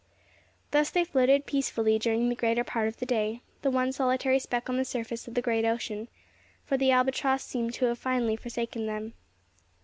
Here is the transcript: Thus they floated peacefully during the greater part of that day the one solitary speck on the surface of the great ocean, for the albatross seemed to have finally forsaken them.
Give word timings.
Thus 0.71 0.89
they 0.89 1.03
floated 1.03 1.45
peacefully 1.45 1.99
during 1.99 2.27
the 2.27 2.35
greater 2.35 2.63
part 2.63 2.87
of 2.87 2.97
that 2.97 3.05
day 3.05 3.43
the 3.61 3.69
one 3.69 3.91
solitary 3.91 4.39
speck 4.39 4.67
on 4.67 4.77
the 4.77 4.83
surface 4.83 5.27
of 5.27 5.35
the 5.35 5.43
great 5.43 5.63
ocean, 5.63 6.09
for 6.65 6.75
the 6.75 6.89
albatross 6.89 7.43
seemed 7.43 7.75
to 7.75 7.85
have 7.85 7.99
finally 7.99 8.35
forsaken 8.35 8.87
them. 8.87 9.13